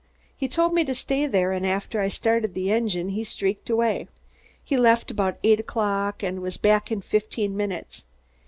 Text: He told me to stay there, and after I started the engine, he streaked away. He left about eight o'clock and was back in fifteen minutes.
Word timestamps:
He 0.35 0.47
told 0.47 0.73
me 0.73 0.83
to 0.85 0.95
stay 0.95 1.27
there, 1.27 1.51
and 1.51 1.63
after 1.63 2.01
I 2.01 2.07
started 2.07 2.55
the 2.55 2.71
engine, 2.71 3.09
he 3.09 3.23
streaked 3.23 3.69
away. 3.69 4.07
He 4.63 4.75
left 4.75 5.11
about 5.11 5.37
eight 5.43 5.59
o'clock 5.59 6.23
and 6.23 6.41
was 6.41 6.57
back 6.57 6.91
in 6.91 7.01
fifteen 7.01 7.55
minutes. 7.55 8.05